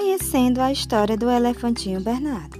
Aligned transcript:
Conhecendo 0.00 0.60
a 0.60 0.70
história 0.70 1.16
do 1.16 1.28
elefantinho 1.28 2.00
Bernardo. 2.00 2.56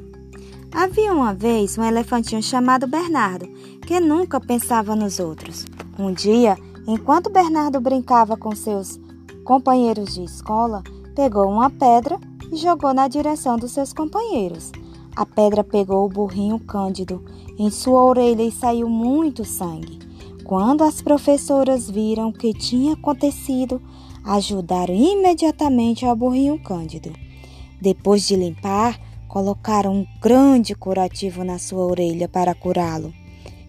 Havia 0.73 1.13
uma 1.13 1.33
vez 1.33 1.79
um 1.79 1.85
elefantinho 1.85 2.43
chamado 2.43 2.89
Bernardo, 2.89 3.47
que 3.87 4.01
nunca 4.01 4.41
pensava 4.41 4.97
nos 4.97 5.21
outros. 5.21 5.65
Um 5.97 6.13
dia, 6.13 6.59
enquanto 6.85 7.31
Bernardo 7.31 7.81
brincava 7.81 8.37
com 8.37 8.57
seus 8.57 8.99
companheiros 9.45 10.15
de 10.15 10.25
escola, 10.25 10.83
pegou 11.15 11.49
uma 11.49 11.71
pedra 11.71 12.19
e 12.51 12.57
jogou 12.57 12.93
na 12.93 13.07
direção 13.07 13.57
dos 13.57 13.71
seus 13.71 13.93
companheiros. 13.93 14.73
A 15.15 15.25
pedra 15.25 15.63
pegou 15.63 16.07
o 16.07 16.11
burrinho 16.11 16.59
Cândido 16.59 17.25
em 17.57 17.71
sua 17.71 18.03
orelha 18.03 18.43
e 18.43 18.51
saiu 18.51 18.89
muito 18.89 19.45
sangue. 19.45 20.01
Quando 20.43 20.83
as 20.83 21.01
professoras 21.01 21.89
viram 21.89 22.31
o 22.31 22.33
que 22.33 22.53
tinha 22.53 22.95
acontecido, 22.95 23.81
ajudaram 24.25 24.93
imediatamente 24.93 26.05
ao 26.05 26.17
burrinho 26.17 26.61
Cândido. 26.61 27.28
Depois 27.81 28.27
de 28.27 28.37
limpar, 28.37 28.99
colocaram 29.29 29.95
um 29.95 30.07
grande 30.21 30.75
curativo 30.75 31.45
na 31.45 31.59
sua 31.59 31.85
orelha 31.85 32.29
para 32.29 32.55
curá-lo. 32.55 33.13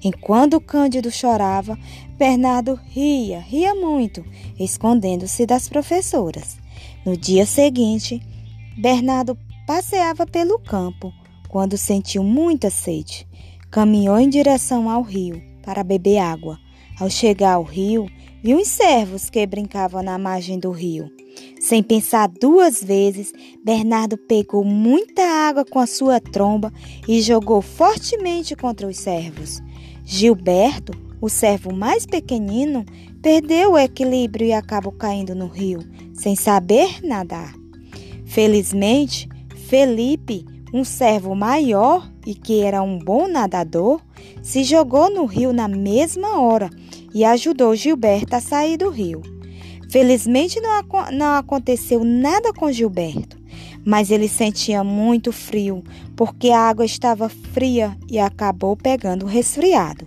Enquanto 0.03 0.61
Cândido 0.61 1.11
chorava, 1.11 1.77
Bernardo 2.17 2.79
ria, 2.89 3.39
ria 3.39 3.75
muito, 3.75 4.23
escondendo-se 4.57 5.45
das 5.45 5.67
professoras. 5.67 6.57
No 7.05 7.17
dia 7.17 7.45
seguinte, 7.45 8.21
Bernardo 8.77 9.37
passeava 9.67 10.25
pelo 10.25 10.57
campo 10.57 11.13
quando 11.49 11.77
sentiu 11.77 12.23
muita 12.23 12.69
sede. 12.69 13.27
Caminhou 13.69 14.17
em 14.17 14.29
direção 14.29 14.89
ao 14.89 15.01
rio 15.01 15.41
para 15.63 15.83
beber 15.83 16.19
água. 16.19 16.57
Ao 16.99 17.09
chegar 17.09 17.53
ao 17.53 17.63
rio, 17.63 18.09
viu 18.41 18.57
uns 18.57 18.67
servos 18.67 19.29
que 19.29 19.45
brincavam 19.45 20.01
na 20.01 20.17
margem 20.17 20.59
do 20.59 20.71
rio. 20.71 21.11
Sem 21.59 21.83
pensar 21.83 22.27
duas 22.27 22.83
vezes, 22.83 23.33
Bernardo 23.63 24.17
pegou 24.17 24.63
muita 24.63 25.21
água 25.21 25.65
com 25.65 25.79
a 25.79 25.87
sua 25.87 26.19
tromba 26.19 26.71
e 27.07 27.21
jogou 27.21 27.61
fortemente 27.61 28.55
contra 28.55 28.87
os 28.87 28.97
servos. 28.97 29.59
Gilberto, 30.05 30.93
o 31.21 31.29
servo 31.29 31.73
mais 31.73 32.05
pequenino, 32.05 32.85
perdeu 33.21 33.73
o 33.73 33.77
equilíbrio 33.77 34.47
e 34.47 34.53
acabou 34.53 34.93
caindo 34.93 35.35
no 35.35 35.47
rio, 35.47 35.79
sem 36.13 36.35
saber 36.35 37.03
nadar. 37.03 37.53
Felizmente, 38.25 39.27
Felipe, 39.67 40.45
um 40.73 40.83
servo 40.83 41.35
maior 41.35 42.09
e 42.25 42.33
que 42.33 42.61
era 42.61 42.81
um 42.81 42.97
bom 42.97 43.27
nadador, 43.27 44.01
se 44.41 44.63
jogou 44.63 45.13
no 45.13 45.25
rio 45.25 45.51
na 45.51 45.67
mesma 45.67 46.39
hora 46.39 46.69
e 47.13 47.23
ajudou 47.25 47.75
Gilberto 47.75 48.35
a 48.35 48.39
sair 48.39 48.77
do 48.77 48.89
rio. 48.89 49.21
Felizmente 49.89 50.59
não, 50.59 50.81
não 51.11 51.35
aconteceu 51.35 52.03
nada 52.03 52.53
com 52.53 52.71
Gilberto, 52.71 53.37
mas 53.85 54.11
ele 54.11 54.27
sentia 54.27 54.83
muito 54.83 55.31
frio 55.31 55.83
porque 56.15 56.51
a 56.51 56.59
água 56.59 56.85
estava 56.85 57.27
fria 57.29 57.97
e 58.09 58.19
acabou 58.19 58.75
pegando 58.75 59.25
resfriado. 59.25 60.05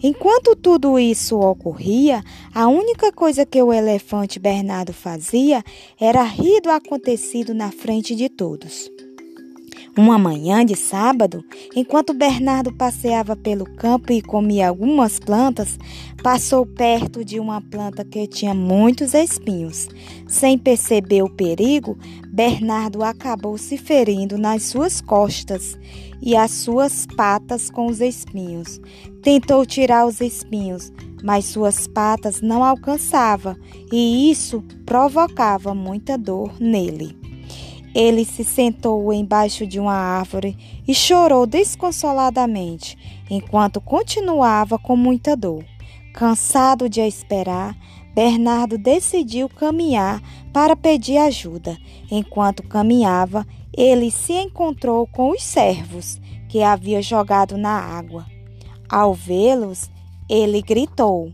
Enquanto 0.00 0.54
tudo 0.54 0.96
isso 0.96 1.40
ocorria, 1.40 2.22
a 2.54 2.68
única 2.68 3.10
coisa 3.10 3.44
que 3.44 3.60
o 3.60 3.72
elefante 3.72 4.38
Bernardo 4.38 4.92
fazia 4.92 5.64
era 6.00 6.22
rir 6.22 6.60
do 6.60 6.70
acontecido 6.70 7.52
na 7.52 7.72
frente 7.72 8.14
de 8.14 8.28
todos. 8.28 8.88
Uma 9.98 10.16
manhã 10.16 10.64
de 10.64 10.76
sábado, 10.76 11.44
enquanto 11.74 12.14
Bernardo 12.14 12.72
passeava 12.72 13.34
pelo 13.34 13.64
campo 13.64 14.12
e 14.12 14.22
comia 14.22 14.68
algumas 14.68 15.18
plantas, 15.18 15.76
passou 16.22 16.64
perto 16.64 17.24
de 17.24 17.40
uma 17.40 17.60
planta 17.60 18.04
que 18.04 18.28
tinha 18.28 18.54
muitos 18.54 19.12
espinhos. 19.12 19.88
Sem 20.28 20.56
perceber 20.56 21.24
o 21.24 21.28
perigo, 21.28 21.98
Bernardo 22.28 23.02
acabou 23.02 23.58
se 23.58 23.76
ferindo 23.76 24.38
nas 24.38 24.62
suas 24.62 25.00
costas 25.00 25.76
e 26.22 26.36
as 26.36 26.52
suas 26.52 27.04
patas 27.16 27.68
com 27.68 27.86
os 27.86 28.00
espinhos. 28.00 28.80
Tentou 29.20 29.66
tirar 29.66 30.06
os 30.06 30.20
espinhos, 30.20 30.92
mas 31.24 31.46
suas 31.46 31.88
patas 31.88 32.40
não 32.40 32.62
alcançavam 32.62 33.56
e 33.90 34.30
isso 34.30 34.62
provocava 34.86 35.74
muita 35.74 36.16
dor 36.16 36.54
nele. 36.60 37.27
Ele 37.98 38.24
se 38.24 38.44
sentou 38.44 39.12
embaixo 39.12 39.66
de 39.66 39.80
uma 39.80 39.92
árvore 39.92 40.56
e 40.86 40.94
chorou 40.94 41.44
desconsoladamente, 41.44 42.96
enquanto 43.28 43.80
continuava 43.80 44.78
com 44.78 44.94
muita 44.94 45.36
dor. 45.36 45.64
Cansado 46.14 46.88
de 46.88 47.00
esperar, 47.00 47.76
Bernardo 48.14 48.78
decidiu 48.78 49.48
caminhar 49.48 50.22
para 50.52 50.76
pedir 50.76 51.18
ajuda. 51.18 51.76
Enquanto 52.08 52.62
caminhava, 52.62 53.44
ele 53.76 54.12
se 54.12 54.32
encontrou 54.32 55.04
com 55.08 55.30
os 55.32 55.42
servos 55.42 56.20
que 56.48 56.62
havia 56.62 57.02
jogado 57.02 57.58
na 57.58 57.80
água. 57.80 58.26
Ao 58.88 59.12
vê-los, 59.12 59.90
ele 60.30 60.62
gritou: 60.62 61.32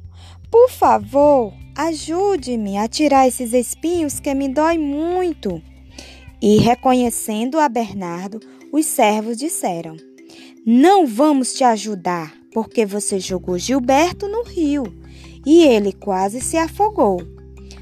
Por 0.50 0.70
favor, 0.70 1.52
ajude-me 1.76 2.78
a 2.78 2.88
tirar 2.88 3.28
esses 3.28 3.52
espinhos 3.52 4.18
que 4.18 4.32
me 4.32 4.48
dói 4.48 4.78
muito. 4.78 5.60
E 6.46 6.58
reconhecendo 6.58 7.58
a 7.58 7.70
Bernardo, 7.70 8.38
os 8.70 8.84
servos 8.84 9.38
disseram: 9.38 9.96
Não 10.66 11.06
vamos 11.06 11.54
te 11.54 11.64
ajudar, 11.64 12.34
porque 12.52 12.84
você 12.84 13.18
jogou 13.18 13.56
Gilberto 13.56 14.28
no 14.28 14.42
rio 14.42 14.84
e 15.46 15.62
ele 15.62 15.90
quase 15.90 16.42
se 16.42 16.58
afogou. 16.58 17.22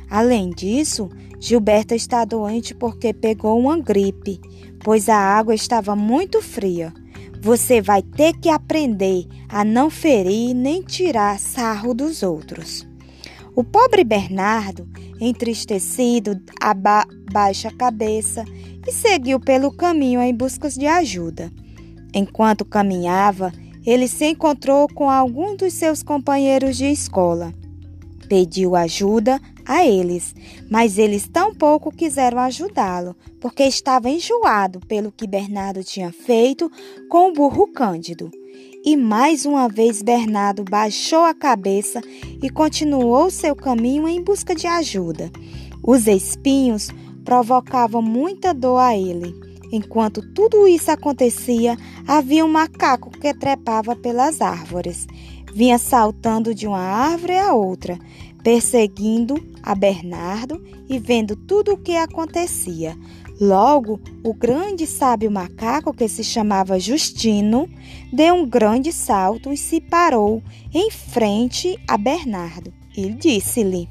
Além 0.09 0.51
disso, 0.51 1.11
Gilberto 1.41 1.93
está 1.93 2.25
doente 2.25 2.73
porque 2.73 3.13
pegou 3.13 3.59
uma 3.59 3.77
gripe, 3.81 4.41
pois 4.85 5.09
a 5.09 5.17
água 5.17 5.57
estava 5.57 5.97
muito 5.97 6.41
fria. 6.41 6.95
Você 7.41 7.83
vai 7.83 8.01
ter 8.01 8.33
que 8.39 8.49
aprender 8.49 9.27
a 9.49 9.65
não 9.65 9.91
ferir 9.91 10.55
nem 10.55 10.83
tirar 10.83 11.37
sarro 11.41 11.93
dos 11.93 12.23
outros. 12.23 12.87
O 13.57 13.65
pobre 13.65 14.05
Bernardo, 14.05 14.89
entristecido, 15.23 16.41
abaixa 16.61 17.69
a 17.69 17.73
cabeça 17.73 18.45
e 18.87 18.91
seguiu 18.91 19.39
pelo 19.39 19.71
caminho 19.71 20.21
em 20.21 20.35
busca 20.35 20.69
de 20.69 20.87
ajuda. 20.87 21.53
Enquanto 22.13 22.65
caminhava, 22.65 23.53
ele 23.87 24.09
se 24.09 24.27
encontrou 24.27 24.89
com 24.89 25.09
alguns 25.09 25.57
dos 25.57 25.75
seus 25.75 26.03
companheiros 26.03 26.77
de 26.77 26.87
escola. 26.87 27.55
Pediu 28.29 28.75
ajuda 28.75 29.41
a 29.65 29.87
eles, 29.87 30.35
mas 30.69 30.99
eles 30.99 31.29
tampouco 31.29 31.93
quiseram 31.93 32.41
ajudá-lo, 32.41 33.15
porque 33.41 33.63
estava 33.63 34.11
enjoado 34.11 34.81
pelo 34.81 35.13
que 35.13 35.27
Bernardo 35.27 35.85
tinha 35.85 36.11
feito 36.11 36.71
com 37.09 37.29
o 37.29 37.33
burro 37.33 37.69
Cândido. 37.69 38.31
E 38.85 38.97
mais 38.97 39.47
uma 39.47 39.69
vez 39.69 40.03
Bernardo 40.03 40.65
baixou 40.65 41.21
a 41.21 41.33
cabeça 41.33 42.01
e 42.43 42.51
continuou 42.51 43.31
seu 43.31 43.55
caminho 43.55 44.09
em 44.09 44.21
busca 44.21 44.57
de 44.57 44.67
ajuda. 44.67 45.31
Os 45.85 46.09
espinhos 46.09 46.89
provocavam 47.25 48.03
muita 48.03 48.53
dor 48.53 48.79
a 48.79 48.97
ele. 48.97 49.33
Enquanto 49.71 50.21
tudo 50.35 50.67
isso 50.67 50.91
acontecia, 50.91 51.77
havia 52.09 52.45
um 52.45 52.49
macaco 52.49 53.09
que 53.09 53.33
trepava 53.33 53.95
pelas 53.95 54.41
árvores. 54.41 55.07
Vinha 55.55 55.79
saltando 55.79 56.53
de 56.53 56.67
uma 56.67 56.81
árvore 56.81 57.39
a 57.39 57.53
outra, 57.53 57.97
perseguindo 58.43 59.35
a 59.63 59.75
Bernardo 59.75 60.63
e 60.89 60.99
vendo 60.99 61.37
tudo 61.37 61.73
o 61.73 61.79
que 61.79 61.97
acontecia. 61.97 62.97
Logo, 63.41 64.01
o 64.23 64.33
grande 64.33 64.87
sábio 64.87 65.31
macaco, 65.31 65.93
que 65.93 66.07
se 66.09 66.23
chamava 66.23 66.79
Justino, 66.79 67.69
deu 68.13 68.35
um 68.35 68.47
grande 68.47 68.93
salto 68.93 69.53
e 69.53 69.57
se 69.57 69.81
parou 69.81 70.43
em 70.73 70.91
frente 70.91 71.79
a 71.89 71.97
Bernardo. 71.97 72.73
E 72.97 73.09
disse-lhe: 73.09 73.89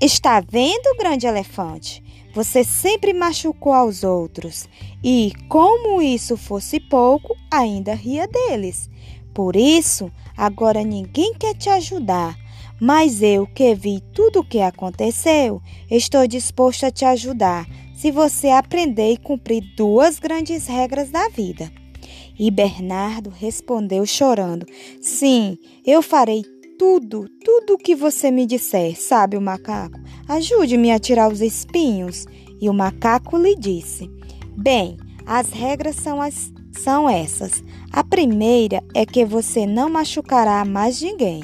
Está 0.00 0.40
vendo, 0.40 0.96
grande 0.98 1.26
elefante? 1.26 2.02
Você 2.34 2.62
sempre 2.62 3.12
machucou 3.12 3.72
aos 3.72 4.04
outros 4.04 4.68
e, 5.02 5.32
como 5.48 6.00
isso 6.00 6.36
fosse 6.36 6.78
pouco, 6.78 7.36
ainda 7.50 7.94
ria 7.94 8.28
deles. 8.28 8.88
Por 9.34 9.56
isso, 9.56 10.10
agora 10.36 10.84
ninguém 10.84 11.34
quer 11.34 11.54
te 11.54 11.68
ajudar. 11.68 12.36
Mas 12.80 13.22
eu, 13.22 13.46
que 13.46 13.74
vi 13.74 14.00
tudo 14.14 14.40
o 14.40 14.44
que 14.44 14.60
aconteceu, 14.60 15.60
estou 15.90 16.26
disposto 16.26 16.86
a 16.86 16.90
te 16.90 17.04
ajudar 17.04 17.66
se 17.94 18.10
você 18.10 18.48
aprender 18.48 19.12
e 19.12 19.16
cumprir 19.18 19.62
duas 19.76 20.18
grandes 20.18 20.66
regras 20.66 21.10
da 21.10 21.28
vida. 21.28 21.70
E 22.38 22.50
Bernardo 22.50 23.28
respondeu 23.28 24.06
chorando: 24.06 24.64
Sim, 25.02 25.58
eu 25.84 26.00
farei 26.00 26.42
tudo, 26.78 27.28
tudo 27.44 27.74
o 27.74 27.78
que 27.78 27.94
você 27.94 28.30
me 28.30 28.46
disser, 28.46 28.98
sabe 28.98 29.36
o 29.36 29.42
macaco? 29.42 30.00
Ajude-me 30.26 30.90
a 30.90 30.98
tirar 30.98 31.30
os 31.30 31.42
espinhos. 31.42 32.24
E 32.58 32.70
o 32.70 32.72
macaco 32.72 33.36
lhe 33.36 33.54
disse: 33.54 34.10
Bem, 34.56 34.96
as 35.26 35.50
regras 35.50 35.96
são, 35.96 36.22
as, 36.22 36.50
são 36.80 37.08
essas. 37.08 37.62
A 37.92 38.02
primeira 38.02 38.82
é 38.94 39.04
que 39.04 39.24
você 39.24 39.66
não 39.66 39.88
machucará 39.88 40.64
mais 40.64 41.00
ninguém. 41.00 41.42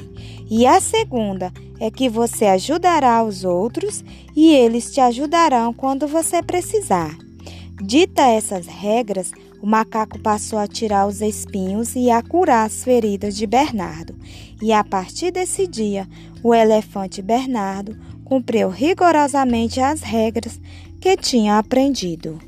E 0.51 0.67
a 0.67 0.81
segunda 0.81 1.53
é 1.79 1.91
que 1.91 2.09
você 2.09 2.47
ajudará 2.47 3.23
os 3.23 3.45
outros 3.45 4.05
e 4.35 4.53
eles 4.53 4.91
te 4.91 5.01
ajudarão 5.01 5.73
quando 5.73 6.07
você 6.07 6.43
precisar. 6.43 7.17
Dita 7.83 8.23
essas 8.23 8.67
regras, 8.67 9.33
o 9.61 9.67
macaco 9.67 10.19
passou 10.19 10.59
a 10.59 10.67
tirar 10.67 11.07
os 11.07 11.21
espinhos 11.21 11.95
e 11.95 12.11
a 12.11 12.23
curar 12.23 12.67
as 12.67 12.83
feridas 12.83 13.37
de 13.37 13.47
Bernardo. 13.47 14.15
E 14.63 14.73
a 14.73 14.83
partir 14.83 15.31
desse 15.31 15.67
dia, 15.67 16.09
o 16.43 16.55
elefante 16.55 17.21
Bernardo 17.21 17.97
cumpriu 18.25 18.71
rigorosamente 18.71 19.81
as 19.81 20.01
regras 20.01 20.59
que 21.01 21.17
tinha 21.17 21.59
aprendido. 21.59 22.39